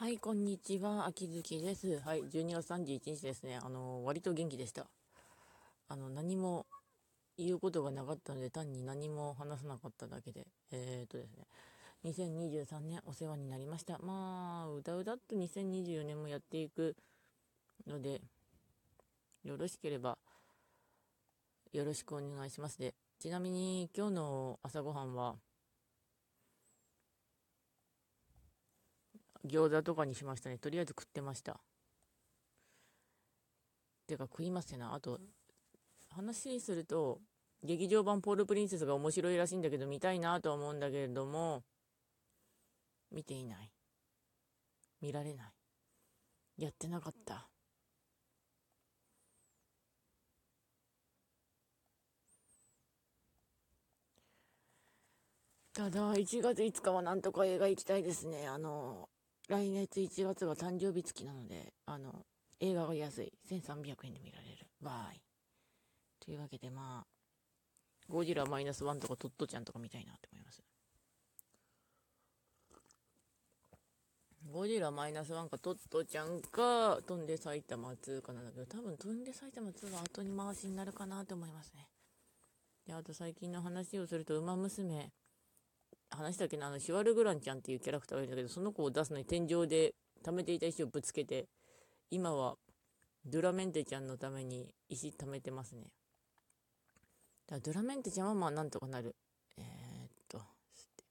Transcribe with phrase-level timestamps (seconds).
[0.00, 1.04] はい、こんにちは。
[1.04, 2.00] 秋月です。
[2.00, 3.58] はい、12月31日ですね。
[3.62, 4.86] あの、割と元気でした。
[5.90, 6.64] あの、何も
[7.36, 10.46] 言うことがなかったので、単に何も話さなかっただけで。
[10.72, 11.46] えー、っとですね。
[12.06, 13.98] 2023年お世話になりました。
[13.98, 16.96] まあ、うだうだっと2024年もやっていく
[17.86, 18.22] ので、
[19.44, 20.16] よろしければ、
[21.74, 22.94] よろしくお願いしますで。
[23.18, 25.36] ちなみに、今日の朝ごはんは、
[29.46, 30.58] 餃子とかにしましたね。
[30.58, 31.60] とりあえず食ってました。
[34.06, 34.94] てか食いますよな。
[34.94, 35.20] あと、
[36.10, 37.20] 話すると、
[37.62, 41.62] 劇場版ポールプリンセスが面白いらしいんだけど、見たいなと思うんだけれども、
[43.12, 43.72] 見ていない。
[45.00, 46.62] 見られない。
[46.62, 47.48] やってなかった。
[55.72, 58.48] ただ、1月5日はなんとか映画行きたいですね。
[58.48, 59.08] あの、
[59.50, 62.24] 来月1月が誕生日付きなので、あの、
[62.60, 63.32] 映画が安い。
[63.50, 64.68] 1300円で見られる。
[64.80, 65.20] バイ。
[66.24, 67.06] というわけで、まあ、
[68.08, 70.62] ゴジラマイナスワンとかトットちゃんとか見たいなって思います。
[74.52, 81.88] ゴジラマイナスワンかトットちゃんか、飛んで埼玉2かなんだけど、多分飛んで埼玉2は後に回しになるかなと思いますね。
[82.86, 85.10] で、あと最近の話をすると、ウマ娘。
[86.20, 91.48] 話したっけな、あの、シュワルグランちゃんっていうキャラクターがいるんだけど、その子を出すのに天井で貯めていた石をぶつけて、
[92.10, 92.56] 今は
[93.24, 95.82] ドラメンテちゃんのために石貯めてますね。
[97.46, 99.16] だからドラメンテちゃんはまあなんとかなる。
[99.56, 100.38] えー、っと、
[100.76, 101.04] 捨て、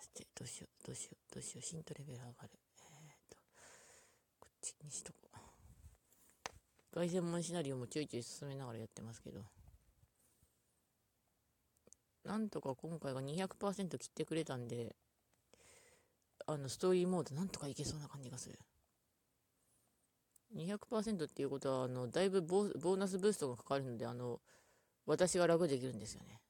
[0.00, 2.50] 捨て、どうしよう、どうしよう、どうしよう、シントレベル上がる。
[2.78, 3.36] えー、っと、
[4.40, 5.34] こっちにしとこう。
[6.94, 9.40] 凱旋門シナリオもちょいちょい進めながらやってますけど。
[12.34, 14.96] なんとか今回が200%切ってくれたんで、
[16.46, 18.58] あの、ストーリーモードなんとかいけそうな感じがする。
[20.56, 24.40] 200%っていうことは、あの、だいぶボーナスブーストがかかるので、あの、
[25.06, 26.40] 私が楽できるんですよね。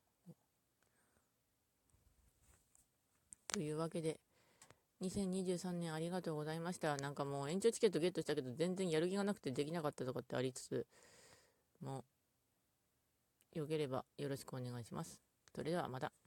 [3.48, 4.18] というわけで、
[5.02, 6.96] 2023年ありがとうございました。
[6.96, 10.86] なんかもう延長チケットゲットしたけど、全然やる気がなくてできなかったとかってありつつ、
[11.82, 12.06] も
[13.54, 15.33] う、よければよろしくお願いします。
[15.54, 16.23] それではまた。